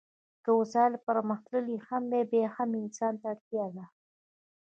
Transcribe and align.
که 0.43 0.49
وسایل 0.59 0.93
پرمختللي 1.05 1.77
هم 1.87 2.03
وي 2.11 2.23
بیا 2.31 2.47
هم 2.55 2.69
انسان 2.81 3.13
ته 3.21 3.25
اړتیا 3.33 3.65
ده. 3.75 3.85